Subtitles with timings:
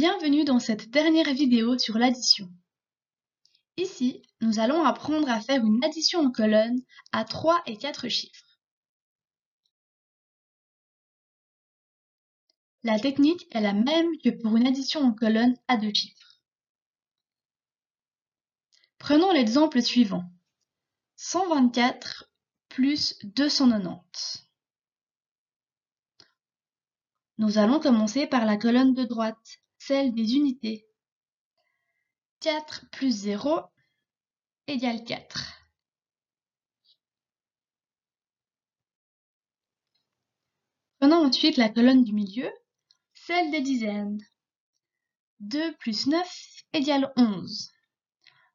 [0.00, 2.48] Bienvenue dans cette dernière vidéo sur l'addition.
[3.76, 6.80] Ici, nous allons apprendre à faire une addition en colonne
[7.12, 8.58] à 3 et 4 chiffres.
[12.82, 16.40] La technique est la même que pour une addition en colonne à deux chiffres.
[18.96, 20.24] Prenons l'exemple suivant.
[21.16, 22.32] 124
[22.70, 24.48] plus 290.
[27.36, 30.86] Nous allons commencer par la colonne de droite, celle des unités.
[32.40, 33.60] 4 plus 0
[34.66, 35.56] égale 4.
[41.00, 42.50] Prenons ensuite la colonne du milieu,
[43.14, 44.22] celle des dizaines.
[45.40, 47.72] 2 plus 9 égale 11,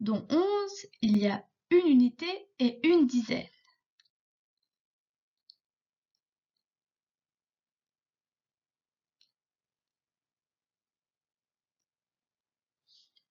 [0.00, 3.46] dont 11, il y a une unité et une dizaine.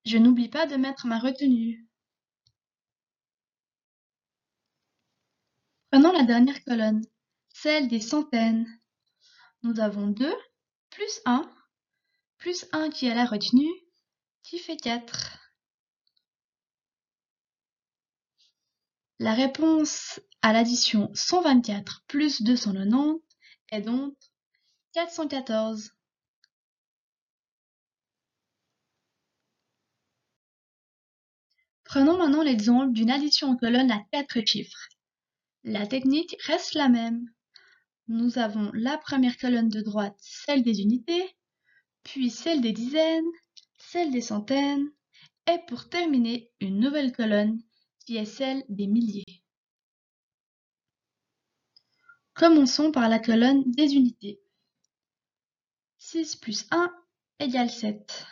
[0.09, 1.87] Je n'oublie pas de mettre ma retenue.
[5.91, 7.05] Prenons la dernière colonne,
[7.49, 8.65] celle des centaines.
[9.61, 10.33] Nous avons 2
[10.89, 11.47] plus 1,
[12.39, 13.69] plus 1 qui est la retenue,
[14.41, 15.37] qui fait 4.
[19.19, 23.21] La réponse à l'addition 124 plus 290
[23.71, 24.17] est donc
[24.93, 25.91] 414.
[31.89, 34.89] Prenons maintenant l'exemple d'une addition en colonne à quatre chiffres.
[35.63, 37.25] La technique reste la même.
[38.07, 41.35] Nous avons la première colonne de droite, celle des unités,
[42.03, 43.25] puis celle des dizaines,
[43.79, 44.87] celle des centaines,
[45.51, 47.59] et pour terminer, une nouvelle colonne
[48.05, 49.41] qui est celle des milliers.
[52.35, 54.39] Commençons par la colonne des unités.
[55.97, 56.93] 6 plus 1
[57.39, 58.27] égale 7.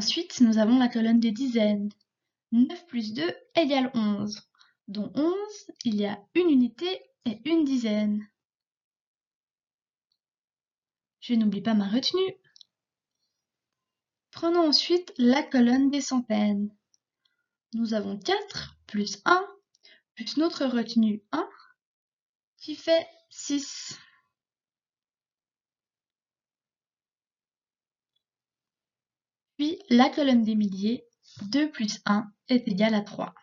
[0.00, 1.90] Ensuite, nous avons la colonne des dizaines.
[2.52, 3.22] 9 plus 2
[3.54, 4.48] égale 11,
[4.88, 5.36] dont 11,
[5.84, 8.26] il y a une unité et une dizaine.
[11.20, 12.34] Je n'oublie pas ma retenue.
[14.30, 16.74] Prenons ensuite la colonne des centaines.
[17.74, 19.46] Nous avons 4 plus 1
[20.14, 21.46] plus notre retenue 1
[22.56, 23.98] qui fait 6.
[29.60, 31.04] Puis la colonne des milliers,
[31.50, 33.34] 2 plus 1 est égal à 3.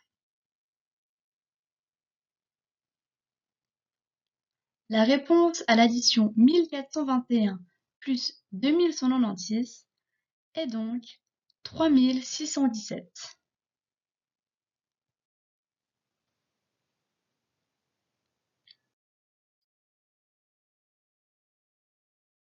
[4.89, 7.59] La réponse à l'addition 1421
[7.99, 9.85] plus 2196
[10.55, 11.03] est donc
[11.61, 13.37] 3617.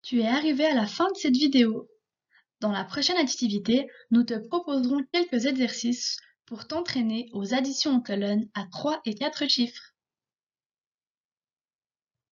[0.03, 1.89] Tu es arrivé à la fin de cette vidéo.
[2.63, 6.15] Dans la prochaine activité, nous te proposerons quelques exercices
[6.45, 9.92] pour t'entraîner aux additions en colonnes à 3 et 4 chiffres.